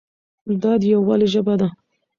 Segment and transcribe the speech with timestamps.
[0.61, 1.67] دا د یووالي ژبه ده.